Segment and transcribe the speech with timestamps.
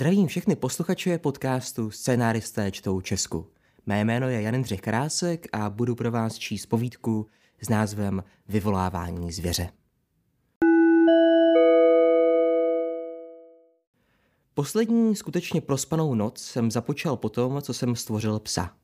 [0.00, 3.46] Zdravím všechny posluchače podcastu Scénáristé čtou Česku.
[3.86, 7.26] Mé jméno je Jan Jindřich Krásek a budu pro vás číst povídku
[7.62, 9.68] s názvem Vyvolávání zvěře.
[14.54, 18.76] Poslední skutečně prospanou noc jsem započal po tom, co jsem stvořil psa.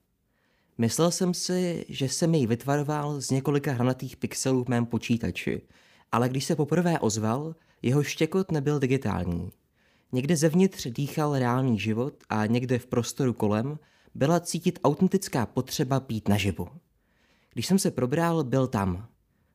[0.78, 5.62] Myslel jsem si, že jsem jej vytvaroval z několika hranatých pixelů v mém počítači,
[6.12, 9.50] ale když se poprvé ozval, jeho štěkot nebyl digitální.
[10.12, 13.78] Někde zevnitř dýchal reálný život a někde v prostoru kolem
[14.14, 16.68] byla cítit autentická potřeba být naživu.
[17.52, 19.08] Když jsem se probral, byl tam.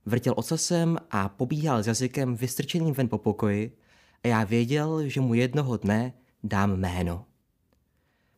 [0.05, 3.77] Vrtěl ocasem a pobíhal s jazykem vystrčeným ven po pokoji
[4.23, 7.25] a já věděl, že mu jednoho dne dám jméno.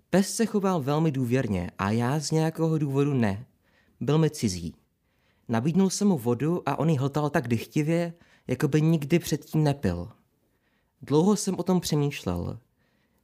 [0.09, 3.45] Pes se choval velmi důvěrně a já z nějakého důvodu ne.
[4.01, 4.75] Byl mi cizí.
[5.47, 8.13] Nabídnul jsem mu vodu a on ji hltal tak dychtivě,
[8.47, 10.11] jako by nikdy předtím nepil.
[11.05, 12.59] Dlouho jsem o tom přemýšlel.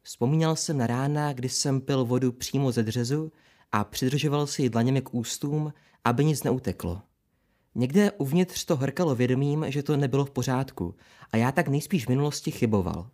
[0.02, 3.32] Vzpomínal jsem na rána, kdy jsem pil vodu přímo ze dřezu
[3.72, 7.02] a přidržoval si ji dlaněmi k ústům, aby nic neuteklo.
[7.76, 10.96] Někde uvnitř to hrkalo vědomím, že to nebylo v pořádku
[11.32, 13.10] a já tak nejspíš v minulosti chyboval.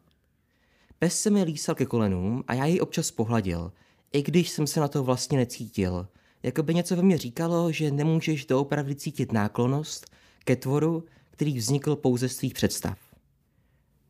[0.99, 3.71] Pes se mi lísal ke kolenům a já jej občas pohladil,
[4.13, 6.07] i když jsem se na to vlastně necítil.
[6.43, 10.11] Jako by něco ve mně říkalo, že nemůžeš doopravdy cítit náklonost
[10.43, 13.04] ke tvoru, který vznikl pouze z tvých představ.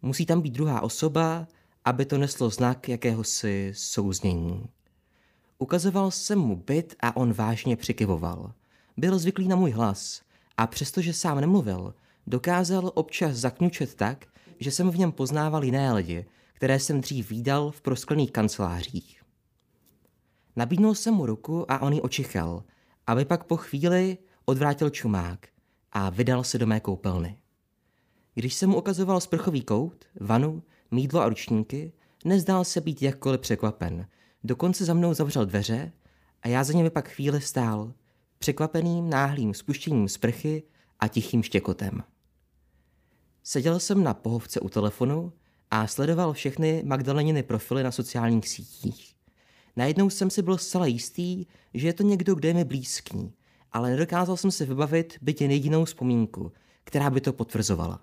[0.02, 1.48] Musí tam být druhá osoba,
[1.86, 4.70] aby to neslo znak jakéhosi souznění.
[5.58, 8.54] Ukazoval jsem mu byt a on vážně přikyvoval.
[8.98, 10.22] Byl zvyklý na můj hlas
[10.58, 11.94] a přestože sám nemluvil,
[12.28, 14.26] dokázal občas zakňučet tak,
[14.60, 19.22] že jsem v něm poznával jiné lidi, které jsem dřív výdal v prosklených kancelářích.
[20.56, 22.64] Nabídnul jsem mu ruku a on ji očichal,
[23.08, 25.48] aby pak po chvíli odvrátil čumák
[25.92, 27.38] a vydal se do mé koupelny.
[28.36, 31.94] Když jsem mu ukazoval sprchový kout, vanu, mídlo a ručníky,
[32.26, 34.08] nezdál se být jakkoliv překvapen.
[34.44, 35.92] Dokonce za mnou zavřel dveře
[36.42, 37.94] a já za němi pak chvíli stál,
[38.40, 40.64] překvapeným náhlým spuštěním sprchy
[41.00, 42.04] a tichým štěkotem.
[43.44, 45.34] Seděl jsem na pohovce u telefonu
[45.72, 49.16] a sledoval všechny Magdaleniny profily na sociálních sítích.
[49.76, 53.34] Najednou jsem si byl zcela jistý, že je to někdo, kdo je mi blízký,
[53.72, 56.52] ale nedokázal jsem si vybavit byť jen jedinou vzpomínku,
[56.84, 58.02] která by to potvrzovala.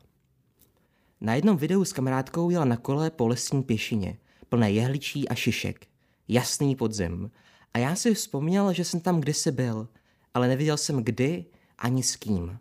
[1.22, 4.18] Na jednom videu s kamarádkou jela na kole po lesní pěšině,
[4.48, 5.86] plné jehličí a šišek.
[6.28, 7.30] Jasný podzim.
[7.74, 9.88] A já si vzpomněl, že jsem tam kdysi byl,
[10.34, 11.44] ale nevěděl jsem kdy
[11.78, 12.58] ani s kým.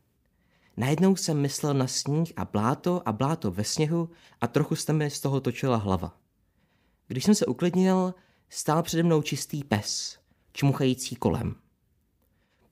[0.77, 4.09] Najednou jsem myslel na sníh a bláto a bláto ve sněhu
[4.41, 6.17] a trochu se mi z toho točila hlava.
[7.07, 8.13] Když jsem se uklidnil,
[8.49, 10.17] stál přede mnou čistý pes,
[10.53, 11.55] čmuchající kolem.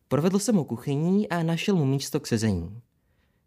[0.07, 2.81] Provedl jsem ho kuchyní a našel mu místo k sezení.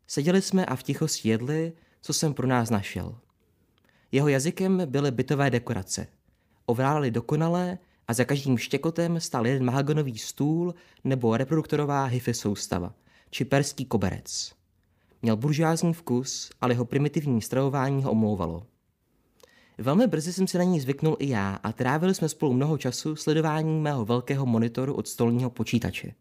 [0.06, 3.18] Seděli jsme a v tichosti jedli, co jsem pro nás našel.
[4.12, 6.06] Jeho jazykem byly bytové dekorace.
[6.66, 10.74] Ovládali dokonalé a za každým štěkotem stál jeden mahagonový stůl
[11.04, 12.94] nebo reproduktorová hyfy soustava,
[13.30, 14.52] či perský koberec.
[15.22, 18.66] Měl buržázní vkus, ale jeho primitivní stravování ho omlouvalo.
[19.78, 23.16] Velmi brzy jsem se na ní zvyknul i já a trávili jsme spolu mnoho času
[23.16, 26.14] sledováním mého velkého monitoru od stolního počítače.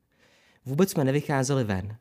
[0.65, 1.97] Vůbec jsme nevycházeli ven.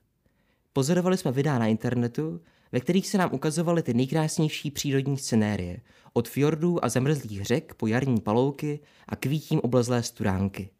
[0.72, 2.40] Pozorovali jsme videa na internetu,
[2.72, 5.80] ve kterých se nám ukazovaly ty nejkrásnější přírodní scenérie,
[6.12, 10.70] od fjordů a zamrzlých řek po jarní palouky a kvítím oblezlé studánky.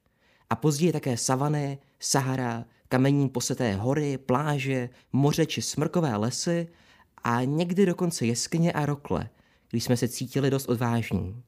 [0.51, 6.69] A později také savany, Sahara, kamení poseté hory, pláže, moře či smrkové lesy
[7.25, 9.29] a někdy dokonce jeskyně a rokle,
[9.71, 11.43] když jsme se cítili dost odvážní.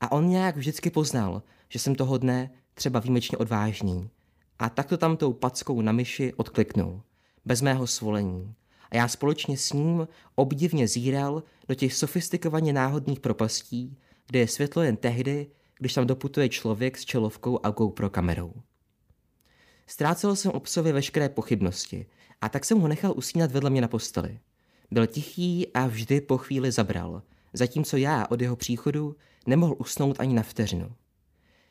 [0.00, 4.10] A on nějak vždycky poznal, že jsem toho dne třeba výjimečně odvážný.
[4.58, 7.02] A tak to tam tou packou na myši odkliknul,
[7.44, 8.54] bez mého svolení
[8.90, 14.82] a já společně s ním obdivně zíral do těch sofistikovaně náhodných propastí, kde je světlo
[14.82, 15.46] jen tehdy,
[15.78, 18.52] když tam doputuje člověk s čelovkou a GoPro kamerou.
[19.86, 22.06] Ztrácel jsem o psovi veškeré pochybnosti
[22.40, 24.38] a tak jsem ho nechal usínat vedle mě na posteli.
[24.90, 27.22] Byl tichý a vždy po chvíli zabral,
[27.52, 29.16] zatímco já od jeho příchodu
[29.46, 30.92] nemohl usnout ani na vteřinu.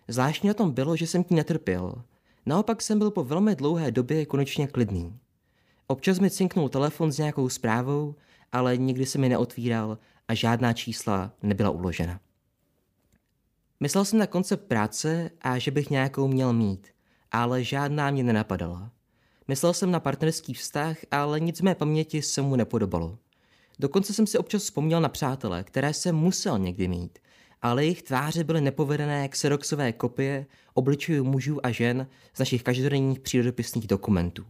[0.07, 2.03] Zvláštní na tom bylo, že jsem tím netrpěl.
[2.45, 5.19] Naopak jsem byl po velmi dlouhé době konečně klidný.
[5.87, 8.15] Občas mi cinknul telefon s nějakou zprávou,
[8.51, 9.97] ale nikdy se mi neotvíral
[10.27, 12.19] a žádná čísla nebyla uložena.
[13.79, 16.87] Myslel jsem na koncept práce a že bych nějakou měl mít,
[17.31, 18.91] ale žádná mě nenapadala.
[19.47, 23.17] Myslel jsem na partnerský vztah, ale nic mé paměti se mu nepodobalo.
[23.79, 27.19] Dokonce jsem si občas vzpomněl na přátele, které jsem musel někdy mít,
[27.61, 33.87] ale jejich tváře byly nepovedené xeroxové kopie obličejů mužů a žen z našich každodenních přírodopisných
[33.87, 34.45] dokumentů.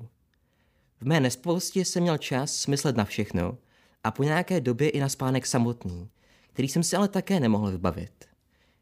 [1.01, 3.57] V mé nespavosti jsem měl čas myslet na všechno
[4.03, 6.09] a po nějaké době i na spánek samotný,
[6.53, 8.25] který jsem si ale také nemohl vybavit.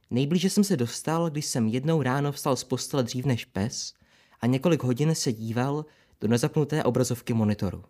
[0.10, 3.94] Nejblíže jsem se dostal, když jsem jednou ráno vstal z postele dřív než pes
[4.40, 5.86] a několik hodin se díval
[6.22, 7.84] do nezapnuté obrazovky monitoru.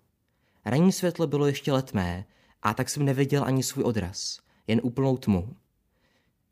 [0.65, 2.25] Ranní světlo bylo ještě letmé
[2.61, 5.55] a tak jsem neviděl ani svůj odraz, jen úplnou tmu.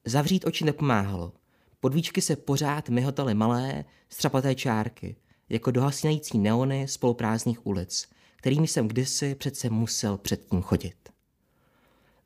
[0.06, 1.34] Zavřít oči nepomáhalo.
[1.80, 5.16] Podvíčky se pořád myhotaly malé, střapaté čárky,
[5.54, 10.96] jako dohasinající neony spoluprázdných ulic, kterými jsem kdysi přece musel předtím chodit.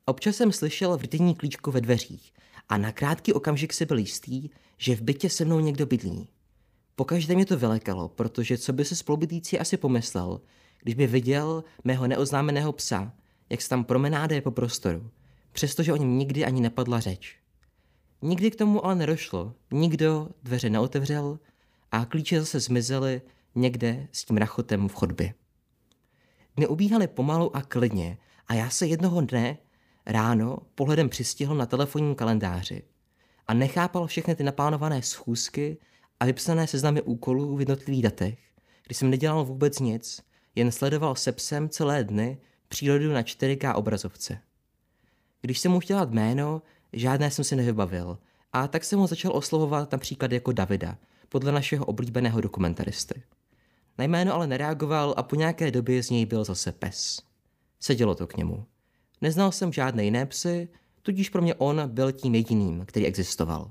[0.04, 2.32] Občas jsem slyšel vrtění klíčku ve dveřích
[2.68, 6.28] a na krátký okamžik si byl jistý, že v bytě se mnou někdo bydlí.
[6.96, 10.40] Pokaždé mě to vylekalo, protože co by se spolubydlící asi pomyslel,
[10.82, 13.12] když by viděl mého neoznámeného psa,
[13.50, 15.10] jak se tam promenáduje po prostoru,
[15.52, 17.36] přestože o něm nikdy ani nepadla řeč.
[18.22, 21.38] Nikdy k tomu ale nedošlo, nikdo dveře neotevřel
[21.96, 23.22] a klíče zase zmizely
[23.54, 25.34] někde s tím rachotem v chodbě.
[26.56, 29.58] Dny ubíhaly pomalu a klidně a já se jednoho dne
[30.06, 32.82] ráno pohledem přistihl na telefonním kalendáři
[33.46, 35.78] a nechápal všechny ty naplánované schůzky
[36.20, 38.38] a vypsané seznamy úkolů v jednotlivých datech,
[38.86, 40.22] kdy jsem nedělal vůbec nic,
[40.54, 42.38] jen sledoval se psem celé dny
[42.68, 44.38] přírodu na 4K obrazovce.
[45.40, 46.62] Když jsem mu chtěl jméno,
[46.92, 48.18] žádné jsem si nevybavil
[48.52, 50.98] a tak jsem ho začal oslovovat například jako Davida,
[51.28, 53.22] podle našeho oblíbeného dokumentaristy.
[53.98, 57.22] Na jméno ale nereagoval a po nějaké době z něj byl zase pes.
[57.80, 58.66] Sedělo to k němu.
[59.20, 60.68] Neznal jsem žádné jiné psy,
[61.02, 63.70] tudíž pro mě on byl tím jediným, který existoval.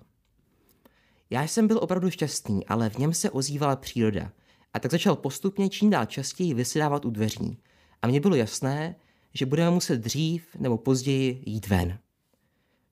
[1.30, 4.32] Já jsem byl opravdu šťastný, ale v něm se ozývala příroda
[4.74, 7.58] a tak začal postupně čím dál častěji vysedávat u dveří
[8.02, 8.96] a mně bylo jasné,
[9.34, 12.00] že budeme muset dřív nebo později jít ven.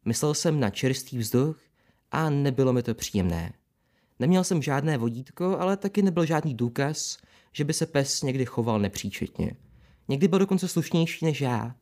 [0.06, 1.62] Myslel jsem na čerstvý vzduch
[2.12, 3.54] a nebylo mi to příjemné.
[4.19, 7.18] Neměl jsem žádné vodítko, ale taky nebyl žádný důkaz,
[7.51, 9.56] že by se pes někdy choval nepříčetně.
[10.07, 11.75] Někdy byl dokonce slušnější než já.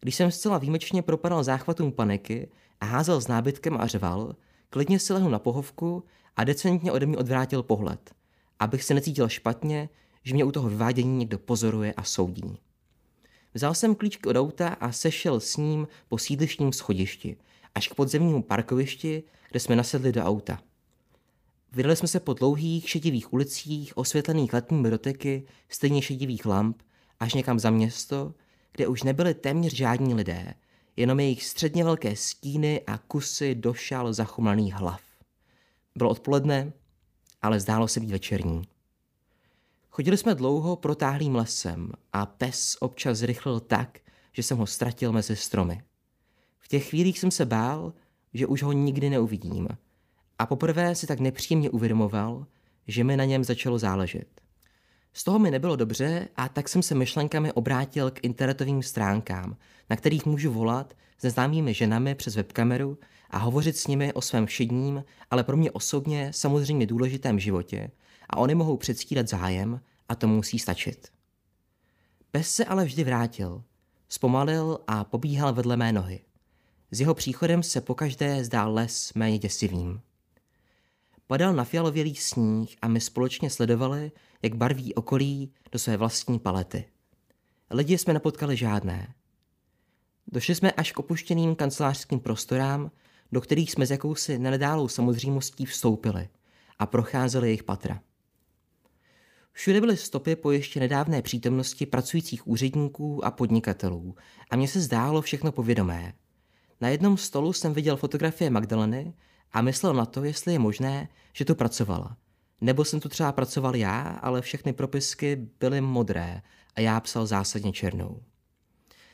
[0.00, 2.48] Když jsem zcela výjimečně propadal záchvatům paniky
[2.80, 4.36] a házel s nábytkem a řval,
[4.70, 6.04] klidně si lehl na pohovku
[6.36, 8.14] a decentně ode mě odvrátil pohled,
[8.58, 9.88] abych se necítil špatně,
[10.22, 12.58] že mě u toho vyvádění někdo pozoruje a soudí.
[13.54, 17.36] Vzal jsem klíčky od auta a sešel s ním po sídlištním schodišti,
[17.74, 20.58] až k podzemnímu parkovišti, kde jsme nasedli do auta.
[21.74, 26.82] Vydali jsme se po dlouhých šedivých ulicích, osvětlených letními doteky, stejně šedivých lamp,
[27.20, 28.34] až někam za město,
[28.72, 30.54] kde už nebyly téměř žádní lidé,
[30.96, 35.00] jenom jejich středně velké stíny a kusy došal zachumlaných hlav.
[35.96, 36.72] Bylo odpoledne,
[37.42, 38.62] ale zdálo se být večerní.
[39.90, 43.98] Chodili jsme dlouho protáhlým lesem a pes občas zrychlil tak,
[44.32, 45.82] že jsem ho ztratil mezi stromy.
[46.58, 47.92] V těch chvílích jsem se bál,
[48.34, 49.68] že už ho nikdy neuvidím–
[50.38, 52.46] a poprvé si tak nepříjemně uvědomoval,
[52.88, 54.40] že mi na něm začalo záležet.
[55.12, 59.56] Z toho mi nebylo dobře a tak jsem se myšlenkami obrátil k internetovým stránkám,
[59.90, 62.98] na kterých můžu volat s neznámými ženami přes webkameru
[63.30, 67.90] a hovořit s nimi o svém všedním, ale pro mě osobně samozřejmě důležitém životě
[68.30, 71.08] a oni mohou předstírat zájem a to musí stačit.
[72.30, 73.62] Pes se ale vždy vrátil,
[74.08, 76.20] zpomalil a pobíhal vedle mé nohy.
[76.90, 80.00] S jeho příchodem se pokaždé zdál les méně děsivým.
[81.26, 84.12] Padal na fialovělý sníh a my společně sledovali,
[84.42, 86.84] jak barví okolí do své vlastní palety.
[87.70, 89.14] Lidi jsme nepotkali žádné.
[90.26, 92.90] Došli jsme až k opuštěným kancelářským prostorám,
[93.32, 96.28] do kterých jsme s jakousi nenedálou samozřejmostí vstoupili
[96.78, 98.00] a procházeli jejich patra.
[99.52, 104.16] Všude byly stopy po ještě nedávné přítomnosti pracujících úředníků a podnikatelů
[104.50, 106.12] a mně se zdálo všechno povědomé.
[106.80, 109.14] Na jednom stolu jsem viděl fotografie Magdaleny
[109.54, 112.16] a myslel na to, jestli je možné, že tu pracovala.
[112.60, 116.42] Nebo jsem tu třeba pracoval já, ale všechny propisky byly modré
[116.74, 118.22] a já psal zásadně černou.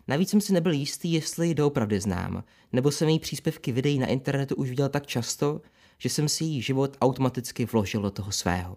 [0.09, 4.07] Navíc jsem si nebyl jistý, jestli ji doopravdy znám, nebo jsem její příspěvky videí na
[4.07, 5.61] internetu už viděl tak často,
[5.99, 8.77] že jsem si její život automaticky vložil do toho svého.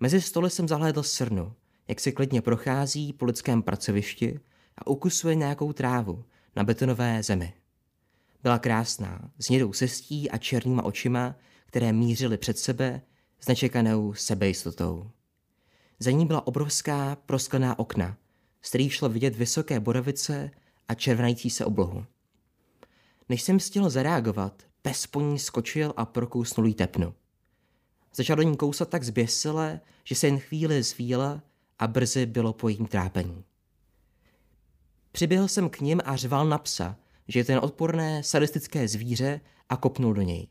[0.00, 1.52] Mezi stoly jsem zahlédl srnu,
[1.88, 4.40] jak se klidně prochází po lidském pracovišti
[4.78, 6.24] a ukusuje nějakou trávu
[6.56, 7.52] na betonové zemi.
[8.42, 11.34] Byla krásná, s hnědou sestí a černýma očima,
[11.66, 13.02] které mířily před sebe
[13.40, 15.10] s nečekanou sebejistotou.
[15.98, 18.16] Za ní byla obrovská prosklená okna,
[18.62, 20.50] z kterých šlo vidět vysoké borovice
[20.88, 22.06] a červenající se oblohu.
[23.28, 27.14] Než jsem stihl zareagovat, pes po ní skočil a prokousnul jí tepnu.
[28.14, 31.42] Začal do ní kousat tak zběsile, že se jen chvíli zvíla
[31.78, 33.44] a brzy bylo po jejím trápení.
[35.12, 36.96] Přiběhl jsem k ním a řval na psa,
[37.28, 40.48] že je ten odporné, sadistické zvíře a kopnul do něj.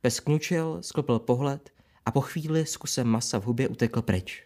[0.00, 1.70] Pes kňučil, sklopil pohled
[2.06, 4.44] a po chvíli s kusem masa v hubě utekl pryč.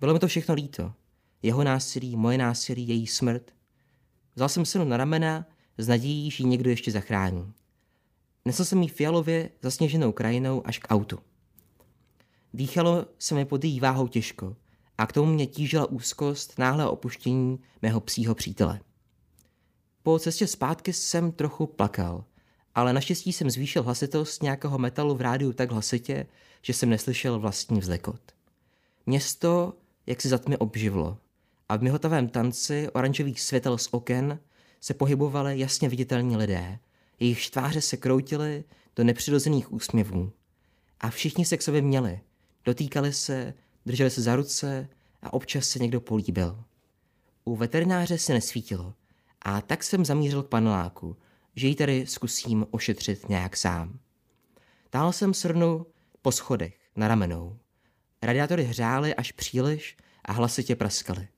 [0.00, 0.92] Bylo mi to všechno líto.
[1.42, 3.50] Jeho násilí, moje násilí, její smrt.
[4.34, 5.46] Vzal jsem synu na ramena
[5.78, 7.52] s nadějí, že ji někdo ještě zachrání.
[8.44, 11.18] Nesl jsem jí fialově zasněženou krajinou až k autu.
[12.54, 14.56] Dýchalo se mi pod její váhou těžko
[14.98, 18.80] a k tomu mě tížila úzkost náhle opuštění mého psího přítele.
[20.06, 22.24] Po cestě zpátky jsem trochu plakal,
[22.74, 26.26] ale naštěstí jsem zvýšil hlasitost nějakého metalu v rádiu tak hlasitě,
[26.62, 28.20] že jsem neslyšel vlastní vzlekot.
[29.06, 29.72] Město,
[30.06, 31.18] jak si za tmy obživlo,
[31.68, 34.38] a v mihotavém tanci oranžových světel z oken
[34.80, 36.78] se pohybovali jasně viditelní lidé,
[37.20, 38.64] jejich tváře se kroutily
[38.96, 40.32] do nepřirozených úsměvů.
[41.00, 42.20] A všichni se k sobě měli,
[42.64, 43.54] dotýkali se,
[43.86, 44.88] drželi se za ruce
[45.22, 46.64] a občas se někdo políbil.
[47.44, 48.94] U veterináře se nesvítilo
[49.44, 51.16] a tak jsem zamířil k paneláku,
[51.56, 53.98] že ji tady zkusím ošetřit nějak sám.
[54.90, 55.86] Tál jsem srnu
[56.22, 57.58] po schodech, na ramenou.
[58.22, 61.28] Radiátory hřály až příliš a hlasitě praskaly.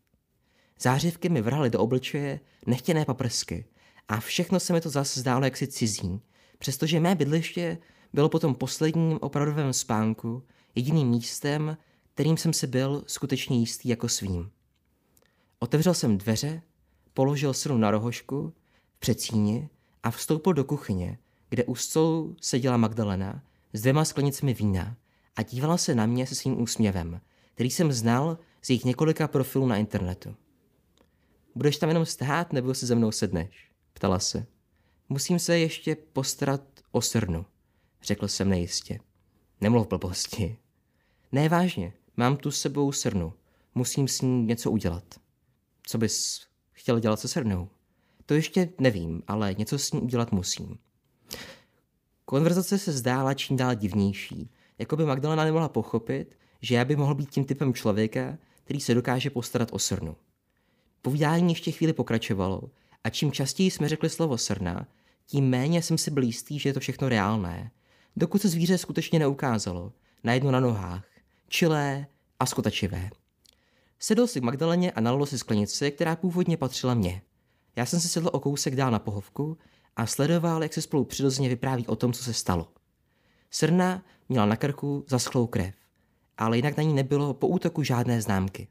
[0.80, 3.64] Zářivky mi vrhaly do obličeje nechtěné paprsky
[4.08, 6.20] a všechno se mi to zase zdálo jaksi cizí,
[6.58, 7.78] přestože mé bydliště
[8.12, 10.42] bylo po tom posledním opravdovém spánku
[10.74, 11.76] jediným místem,
[12.14, 14.50] kterým jsem si byl skutečně jistý jako svým.
[15.58, 16.62] Otevřel jsem dveře,
[17.16, 18.52] položil srnu na rohošku
[18.96, 19.68] v předsíni
[20.02, 21.18] a vstoupil do kuchyně,
[21.48, 23.42] kde u stolu seděla Magdalena
[23.72, 24.96] s dvěma sklenicemi vína
[25.36, 27.20] a dívala se na mě se svým úsměvem,
[27.54, 30.36] který jsem znal z jejich několika profilů na internetu.
[31.54, 33.70] Budeš tam jenom stát nebo si ze mnou sedneš?
[33.92, 34.46] Ptala se.
[35.08, 37.46] Musím se ještě postarat o srnu,
[38.02, 38.98] řekl jsem nejistě.
[39.60, 40.58] Nemluv blbosti.
[41.32, 43.32] Ne, vážně, mám tu sebou srnu.
[43.74, 45.04] Musím s ní něco udělat.
[45.82, 46.46] Co bys
[46.76, 47.68] chtěl dělat se srnou?
[48.26, 50.78] To ještě nevím, ale něco s ní udělat musím.
[52.24, 57.14] Konverzace se zdála čím dál divnější, jako by Magdalena nemohla pochopit, že já by mohl
[57.14, 60.16] být tím typem člověka, který se dokáže postarat o srnu.
[61.02, 62.62] Povídání ještě chvíli pokračovalo
[63.04, 64.86] a čím častěji jsme řekli slovo srna,
[65.26, 67.70] tím méně jsem si byl jistý, že je to všechno reálné,
[68.16, 69.92] dokud se zvíře skutečně neukázalo,
[70.24, 71.04] najednou na nohách,
[71.48, 72.06] čilé
[72.40, 73.10] a skotačivé.
[73.98, 77.22] Sedl si k Magdaleně a nalil si sklenici, která původně patřila mně.
[77.76, 79.58] Já jsem se sedl o kousek dál na pohovku
[79.96, 82.68] a sledoval, jak se spolu přirozeně vypráví o tom, co se stalo.
[83.50, 85.74] Srna měla na krku zaschlou krev,
[86.38, 88.68] ale jinak na ní nebylo po útoku žádné známky.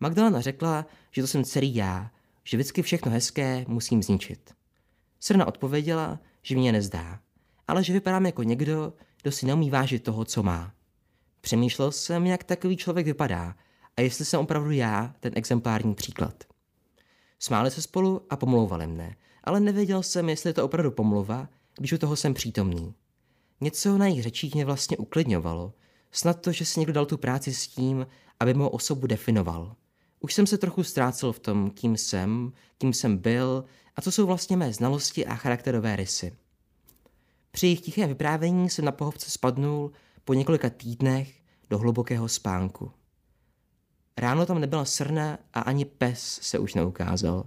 [0.00, 2.10] Magdalena řekla, že to jsem celý já,
[2.44, 4.54] že vždycky všechno hezké musím zničit.
[5.20, 7.20] Srna odpověděla, že mě nezdá,
[7.68, 10.72] ale že vypadám jako někdo, kdo si neumí vážit toho, co má.
[11.40, 13.54] Přemýšlel jsem, jak takový člověk vypadá
[13.98, 16.44] a jestli jsem opravdu já ten exemplární příklad.
[17.38, 21.92] Smáli se spolu a pomlouvali mne, ale nevěděl jsem, jestli je to opravdu pomluva, když
[21.92, 22.94] u toho jsem přítomný.
[23.60, 25.72] Něco na jejich řečích mě vlastně uklidňovalo,
[26.12, 28.06] snad to, že si někdo dal tu práci s tím,
[28.40, 29.76] aby mou osobu definoval.
[30.20, 33.64] Už jsem se trochu ztrácel v tom, kým jsem, kým jsem byl
[33.96, 36.32] a co jsou vlastně mé znalosti a charakterové rysy.
[37.50, 39.92] Při jejich tichém vyprávění jsem na pohovce spadnul
[40.24, 42.92] po několika týdnech do hlubokého spánku.
[44.18, 47.46] Ráno tam nebyla srna a ani pes se už neukázal.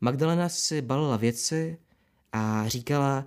[0.00, 1.78] Magdalena si balila věci
[2.32, 3.26] a říkala,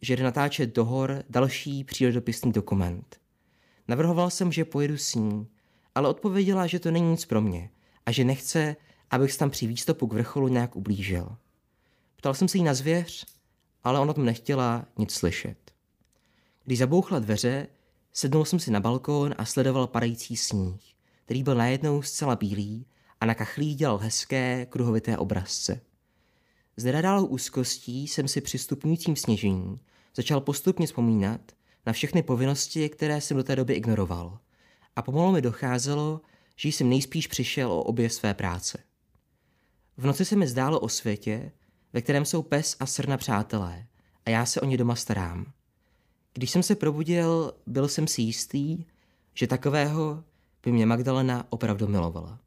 [0.00, 3.20] že jde natáčet do hor další přírodopisný dokument.
[3.88, 5.48] Navrhoval jsem, že pojedu s ní,
[5.94, 7.70] ale odpověděla, že to není nic pro mě
[8.06, 8.76] a že nechce,
[9.10, 11.36] abych se tam při výstupu k vrcholu nějak ublížil.
[12.16, 13.26] Ptal jsem se jí na zvěř,
[13.84, 15.58] ale ona tam nechtěla nic slyšet.
[16.64, 17.66] Když zabouchla dveře,
[18.12, 20.93] sednul jsem si na balkón a sledoval padající sníh,
[21.24, 22.86] který byl najednou zcela bílý
[23.20, 25.80] a na kachlí dělal hezké, kruhovité obrazce.
[26.76, 29.80] S nedadálou úzkostí jsem si při stupňujícím sněžení
[30.16, 31.40] začal postupně vzpomínat
[31.86, 34.38] na všechny povinnosti, které jsem do té doby ignoroval.
[34.96, 36.20] A pomalu mi docházelo,
[36.56, 38.78] že jsem nejspíš přišel o obě své práce.
[39.96, 41.52] V noci se mi zdálo o světě,
[41.92, 43.86] ve kterém jsou pes a srna přátelé
[44.26, 45.52] a já se o ně doma starám.
[46.34, 48.84] Když jsem se probudil, byl jsem si jistý,
[49.34, 50.24] že takového
[50.64, 52.43] by mě Magdalena opravdu milovala.